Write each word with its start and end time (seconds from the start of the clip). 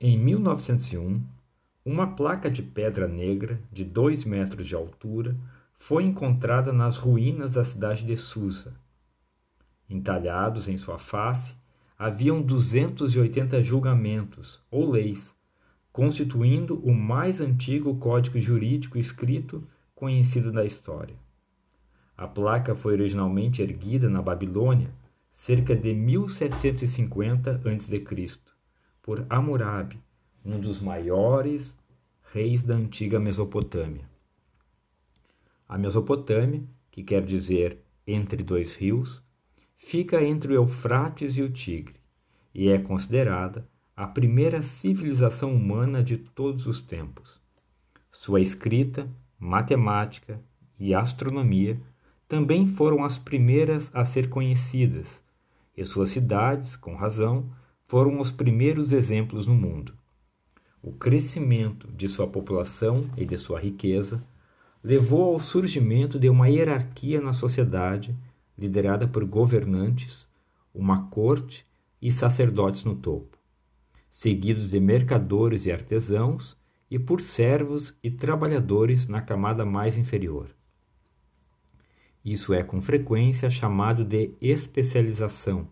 Em 0.00 0.18
1901, 0.18 1.22
uma 1.84 2.06
placa 2.06 2.50
de 2.50 2.62
pedra 2.62 3.06
negra 3.06 3.60
de 3.72 3.84
2 3.84 4.24
metros 4.24 4.66
de 4.66 4.74
altura 4.74 5.36
foi 5.78 6.02
encontrada 6.02 6.72
nas 6.72 6.96
ruínas 6.96 7.54
da 7.54 7.62
cidade 7.62 8.04
de 8.04 8.16
Susa. 8.16 8.74
Entalhados 9.88 10.68
em 10.68 10.76
sua 10.76 10.98
face, 10.98 11.54
haviam 11.96 12.42
280 12.42 13.62
julgamentos 13.62 14.60
ou 14.68 14.90
leis, 14.90 15.32
constituindo 15.92 16.76
o 16.80 16.92
mais 16.92 17.40
antigo 17.40 17.94
código 17.96 18.40
jurídico 18.40 18.98
escrito 18.98 19.66
conhecido 19.94 20.50
da 20.50 20.64
história. 20.64 21.14
A 22.16 22.26
placa 22.26 22.74
foi 22.74 22.94
originalmente 22.94 23.62
erguida 23.62 24.08
na 24.08 24.20
Babilônia 24.20 24.90
cerca 25.32 25.74
de 25.76 25.94
1750 25.94 27.60
a.C., 27.64 28.53
por 29.04 29.26
Hammurabi, 29.28 30.00
um 30.42 30.58
dos 30.58 30.80
maiores 30.80 31.76
reis 32.32 32.62
da 32.62 32.74
antiga 32.74 33.20
Mesopotâmia. 33.20 34.08
A 35.68 35.76
Mesopotâmia, 35.76 36.64
que 36.90 37.02
quer 37.02 37.22
dizer 37.22 37.84
entre 38.06 38.42
dois 38.42 38.74
rios, 38.74 39.22
fica 39.76 40.24
entre 40.24 40.54
o 40.54 40.56
Eufrates 40.56 41.36
e 41.36 41.42
o 41.42 41.52
Tigre 41.52 41.96
e 42.54 42.70
é 42.70 42.78
considerada 42.78 43.68
a 43.94 44.06
primeira 44.06 44.62
civilização 44.62 45.54
humana 45.54 46.02
de 46.02 46.16
todos 46.16 46.66
os 46.66 46.80
tempos. 46.80 47.38
Sua 48.10 48.40
escrita, 48.40 49.06
matemática 49.38 50.40
e 50.80 50.94
astronomia 50.94 51.78
também 52.26 52.66
foram 52.66 53.04
as 53.04 53.18
primeiras 53.18 53.94
a 53.94 54.02
ser 54.02 54.30
conhecidas 54.30 55.22
e 55.76 55.84
suas 55.84 56.08
cidades, 56.08 56.74
com 56.74 56.94
razão, 56.94 57.52
foram 57.84 58.20
os 58.20 58.30
primeiros 58.30 58.92
exemplos 58.92 59.46
no 59.46 59.54
mundo. 59.54 59.94
O 60.82 60.92
crescimento 60.92 61.90
de 61.92 62.08
sua 62.08 62.26
população 62.26 63.08
e 63.16 63.24
de 63.24 63.38
sua 63.38 63.58
riqueza 63.60 64.22
levou 64.82 65.32
ao 65.32 65.40
surgimento 65.40 66.18
de 66.18 66.28
uma 66.28 66.48
hierarquia 66.48 67.20
na 67.20 67.32
sociedade 67.32 68.14
liderada 68.56 69.08
por 69.08 69.24
governantes, 69.24 70.28
uma 70.74 71.06
corte 71.08 71.66
e 72.00 72.12
sacerdotes 72.12 72.84
no 72.84 72.94
topo, 72.94 73.38
seguidos 74.12 74.70
de 74.70 74.78
mercadores 74.78 75.64
e 75.66 75.72
artesãos 75.72 76.56
e 76.90 76.98
por 76.98 77.20
servos 77.20 77.98
e 78.02 78.10
trabalhadores 78.10 79.08
na 79.08 79.22
camada 79.22 79.64
mais 79.64 79.96
inferior. 79.96 80.54
Isso 82.24 82.54
é 82.54 82.62
com 82.62 82.80
frequência 82.80 83.50
chamado 83.50 84.04
de 84.04 84.32
especialização. 84.40 85.68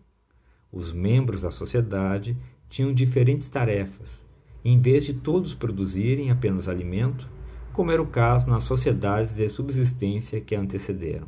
Os 0.73 0.91
membros 0.91 1.41
da 1.41 1.51
sociedade 1.51 2.35
tinham 2.67 2.91
diferentes 2.91 3.47
tarefas, 3.47 4.25
em 4.65 4.79
vez 4.79 5.05
de 5.05 5.13
todos 5.13 5.53
produzirem 5.53 6.31
apenas 6.31 6.67
alimento, 6.67 7.29
como 7.71 7.91
era 7.91 8.01
o 8.01 8.07
caso 8.07 8.49
nas 8.49 8.63
sociedades 8.63 9.35
de 9.35 9.47
subsistência 9.49 10.41
que 10.41 10.55
antecederam. 10.55 11.27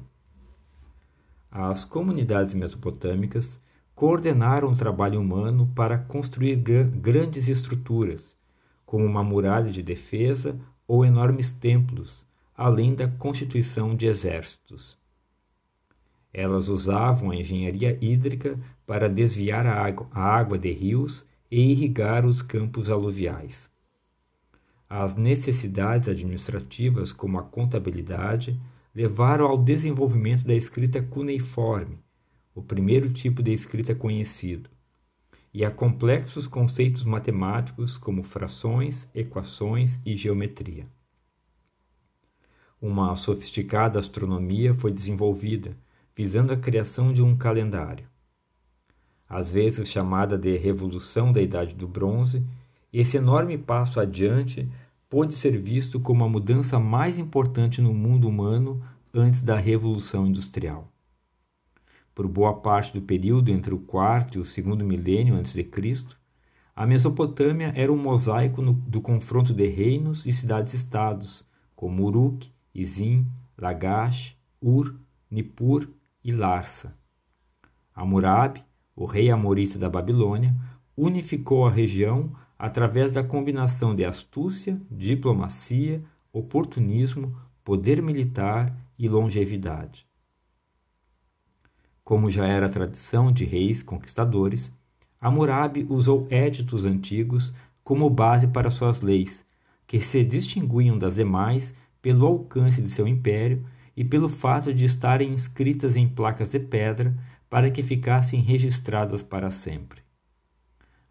As 1.51 1.85
comunidades 1.85 2.55
mesopotâmicas 2.55 3.59
coordenaram 3.93 4.71
o 4.71 4.75
trabalho 4.75 5.21
humano 5.21 5.71
para 5.75 5.99
construir 5.99 6.55
grandes 6.55 7.47
estruturas, 7.47 8.35
como 8.83 9.05
uma 9.05 9.23
muralha 9.23 9.71
de 9.71 9.83
defesa 9.83 10.59
ou 10.87 11.05
enormes 11.05 11.53
templos, 11.53 12.25
além 12.57 12.95
da 12.95 13.07
constituição 13.07 13.95
de 13.95 14.07
exércitos. 14.07 14.97
Elas 16.37 16.67
usavam 16.67 17.31
a 17.31 17.35
engenharia 17.37 17.97
hídrica 18.01 18.59
para 18.85 19.07
desviar 19.07 19.65
a 19.65 19.81
água, 20.13 20.57
de 20.57 20.69
rios 20.69 21.25
e 21.49 21.71
irrigar 21.71 22.25
os 22.25 22.41
campos 22.41 22.89
aluviais. 22.89 23.71
As 24.89 25.15
necessidades 25.15 26.09
administrativas, 26.09 27.13
como 27.13 27.39
a 27.39 27.43
contabilidade, 27.43 28.59
levaram 28.93 29.45
ao 29.45 29.57
desenvolvimento 29.57 30.43
da 30.43 30.53
escrita 30.53 31.01
cuneiforme, 31.01 31.99
o 32.53 32.61
primeiro 32.61 33.09
tipo 33.09 33.41
de 33.41 33.53
escrita 33.53 33.95
conhecido, 33.95 34.69
e 35.53 35.63
a 35.63 35.71
complexos 35.71 36.47
conceitos 36.47 37.05
matemáticos 37.05 37.97
como 37.97 38.23
frações, 38.23 39.07
equações 39.15 40.01
e 40.05 40.17
geometria. 40.17 40.85
Uma 42.81 43.15
sofisticada 43.15 43.97
astronomia 43.99 44.73
foi 44.73 44.91
desenvolvida, 44.91 45.77
visando 46.15 46.53
a 46.53 46.57
criação 46.57 47.11
de 47.11 47.21
um 47.21 47.35
calendário. 47.35 48.07
Às 49.27 49.51
vezes 49.51 49.89
chamada 49.89 50.37
de 50.37 50.55
Revolução 50.55 51.33
da 51.33 51.41
Idade 51.41 51.75
do 51.75 51.87
Bronze, 51.87 52.45
esse 52.93 53.17
enorme 53.17 53.57
passo 53.57 53.99
adiante 53.99 54.69
pôde 55.09 55.33
ser 55.33 55.57
visto 55.57 55.99
como 55.99 56.23
a 56.23 56.29
mudança 56.29 56.79
mais 56.79 57.17
importante 57.17 57.81
no 57.81 57.93
mundo 57.93 58.27
humano 58.27 58.81
antes 59.13 59.41
da 59.41 59.57
Revolução 59.57 60.27
Industrial. 60.27 60.87
Por 62.13 62.27
boa 62.27 62.53
parte 62.53 62.93
do 62.93 63.01
período 63.01 63.49
entre 63.49 63.73
o 63.73 63.79
quarto 63.79 64.37
e 64.37 64.41
o 64.41 64.45
segundo 64.45 64.85
milênio 64.85 65.35
antes 65.35 65.53
de 65.53 65.63
Cristo, 65.63 66.17
a 66.73 66.85
Mesopotâmia 66.85 67.73
era 67.75 67.91
um 67.91 67.97
mosaico 67.97 68.61
no, 68.61 68.73
do 68.73 69.01
confronto 69.01 69.53
de 69.53 69.67
reinos 69.67 70.25
e 70.25 70.31
cidades-estados, 70.31 71.43
como 71.75 72.05
Uruk, 72.05 72.49
Izim, 72.73 73.25
Lagash, 73.57 74.35
Ur, 74.61 74.95
Nippur 75.29 75.89
e 76.25 76.31
Larsa. 76.31 76.97
Hammurabi, 77.95 78.63
o 78.95 79.05
rei 79.05 79.29
amorita 79.29 79.77
da 79.77 79.87
Babilônia, 79.87 80.55
unificou 80.97 81.67
a 81.67 81.69
região 81.69 82.35
através 82.57 83.11
da 83.11 83.23
combinação 83.23 83.93
de 83.93 84.03
astúcia, 84.03 84.81
diplomacia, 84.89 86.03
oportunismo, 86.33 87.37
poder 87.63 88.01
militar 88.01 88.75
e 88.97 89.07
longevidade. 89.07 90.07
Como 92.03 92.31
já 92.31 92.47
era 92.47 92.69
tradição 92.69 93.31
de 93.31 93.45
reis 93.45 93.83
conquistadores, 93.83 94.71
Hammurabi 95.21 95.85
usou 95.87 96.25
éditos 96.31 96.85
antigos 96.85 97.53
como 97.83 98.09
base 98.09 98.47
para 98.47 98.71
suas 98.71 99.01
leis, 99.01 99.45
que 99.85 100.01
se 100.01 100.23
distinguiam 100.23 100.97
das 100.97 101.15
demais 101.15 101.73
pelo 102.01 102.25
alcance 102.25 102.81
de 102.81 102.89
seu 102.89 103.07
império 103.07 103.63
e 103.95 104.03
pelo 104.03 104.27
fato 104.27 104.73
de 104.73 104.85
estarem 104.85 105.31
inscritas 105.31 105.95
em 105.95 106.07
placas 106.07 106.51
de 106.51 106.59
pedra 106.59 107.15
para 107.49 107.71
que 107.71 107.81
ficassem 107.81 108.41
registradas 108.41 109.21
para 109.21 109.51
sempre. 109.51 110.01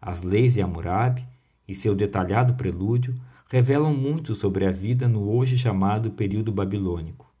As 0.01 0.21
leis 0.21 0.53
de 0.53 0.61
Hammurabi 0.61 1.25
e 1.67 1.73
seu 1.73 1.95
detalhado 1.95 2.53
prelúdio 2.53 3.15
revelam 3.49 3.93
muito 3.93 4.35
sobre 4.35 4.65
a 4.65 4.71
vida 4.71 5.07
no 5.07 5.29
hoje 5.31 5.57
chamado 5.57 6.11
período 6.11 6.51
babilônico. 6.51 7.33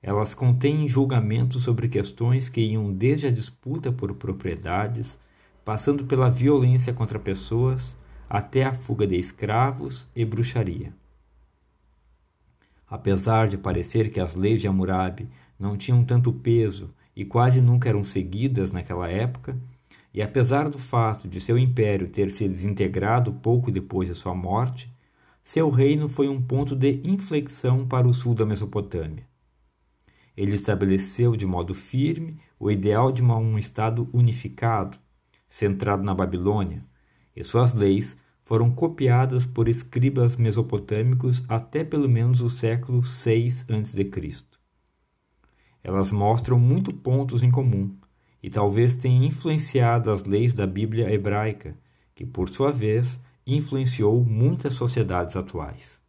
Elas 0.00 0.32
contêm 0.32 0.88
julgamentos 0.88 1.64
sobre 1.64 1.88
questões 1.88 2.48
que 2.48 2.60
iam 2.60 2.92
desde 2.92 3.26
a 3.26 3.30
disputa 3.30 3.90
por 3.90 4.14
propriedades, 4.14 5.18
passando 5.64 6.04
pela 6.04 6.30
violência 6.30 6.94
contra 6.94 7.18
pessoas, 7.18 7.96
até 8.30 8.64
a 8.64 8.72
fuga 8.72 9.06
de 9.06 9.16
escravos 9.16 10.08
e 10.14 10.24
bruxaria. 10.24 10.94
Apesar 12.90 13.48
de 13.48 13.58
parecer 13.58 14.10
que 14.10 14.20
as 14.20 14.34
leis 14.34 14.60
de 14.60 14.68
Hammurabi 14.68 15.28
não 15.58 15.76
tinham 15.76 16.04
tanto 16.04 16.32
peso 16.32 16.94
e 17.14 17.24
quase 17.24 17.60
nunca 17.60 17.88
eram 17.88 18.02
seguidas 18.02 18.72
naquela 18.72 19.08
época, 19.08 19.56
e 20.14 20.22
apesar 20.22 20.68
do 20.68 20.78
fato 20.78 21.28
de 21.28 21.40
seu 21.40 21.58
império 21.58 22.08
ter 22.08 22.30
se 22.30 22.48
desintegrado 22.48 23.32
pouco 23.32 23.70
depois 23.70 24.08
de 24.08 24.14
sua 24.14 24.34
morte, 24.34 24.90
seu 25.44 25.70
reino 25.70 26.08
foi 26.08 26.28
um 26.28 26.40
ponto 26.40 26.74
de 26.74 27.00
inflexão 27.04 27.86
para 27.86 28.06
o 28.06 28.14
sul 28.14 28.34
da 28.34 28.46
Mesopotâmia. 28.46 29.26
Ele 30.36 30.54
estabeleceu 30.54 31.34
de 31.36 31.44
modo 31.44 31.74
firme 31.74 32.38
o 32.60 32.70
ideal 32.70 33.10
de 33.10 33.22
um 33.22 33.58
Estado 33.58 34.08
unificado, 34.12 34.98
centrado 35.48 36.02
na 36.02 36.14
Babilônia, 36.14 36.84
e 37.34 37.42
suas 37.42 37.72
leis 37.72 38.16
foram 38.48 38.70
copiadas 38.70 39.44
por 39.44 39.68
escribas 39.68 40.34
mesopotâmicos 40.34 41.44
até 41.50 41.84
pelo 41.84 42.08
menos 42.08 42.40
o 42.40 42.48
século 42.48 43.02
VI 43.02 43.48
a.C. 43.68 44.10
Elas 45.84 46.10
mostram 46.10 46.58
muitos 46.58 46.94
pontos 46.94 47.42
em 47.42 47.50
comum 47.50 47.94
e 48.42 48.48
talvez 48.48 48.96
tenham 48.96 49.22
influenciado 49.22 50.10
as 50.10 50.24
leis 50.24 50.54
da 50.54 50.66
Bíblia 50.66 51.12
hebraica, 51.12 51.76
que 52.14 52.24
por 52.24 52.48
sua 52.48 52.72
vez 52.72 53.20
influenciou 53.46 54.24
muitas 54.24 54.72
sociedades 54.72 55.36
atuais. 55.36 56.00